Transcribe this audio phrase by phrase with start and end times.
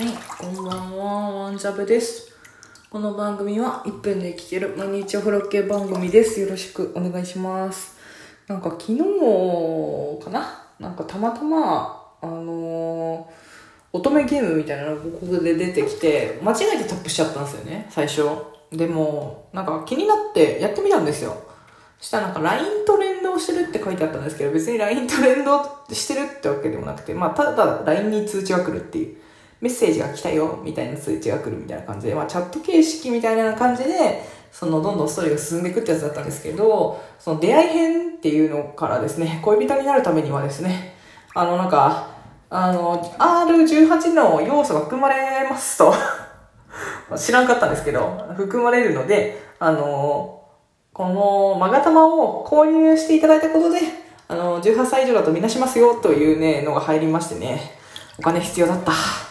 [0.00, 0.08] はい、
[0.38, 2.32] こんばんは、ワンジャブです。
[2.88, 6.40] この番組は1分で聴ける毎日お風呂系番組です。
[6.40, 7.98] よろしくお願いします。
[8.46, 8.98] なんか昨日
[10.24, 10.66] かな？
[10.78, 18.22] なんかたまたま、あのー乙女ゲームみたいなのがここで出てきて、間違えてタップしちゃったんですよね、最初。
[18.72, 21.36] でも、なんか気になってやってみたんですよ。
[21.98, 25.62] そしたらなんか LINE と連動してるって書いてあったんですけど、別に LINE と連動
[25.92, 29.18] してるってわけでもなくて、まあただ LINE に通知が来るっていう、
[29.60, 40.94] メッセージが来たよみたいな通知が来るみたいな感じで、まあチャット形式みたいな感じで、そのどんどんストーリーが進んでいくってやつだったんですけど、その出会い編っていうのからですね、恋人になるためにはですね、
[41.34, 42.10] あのなんか、
[42.48, 45.94] あの、R18 の要素が含まれますと、
[47.16, 50.42] 知らんかったんですけど、含まれるので、あの、
[50.92, 53.80] このマガタマを購入していただいたことで、
[54.26, 57.78] あの、18歳以上だとみなしますよというね、のが入りましてね、
[58.18, 59.29] お金必要だった。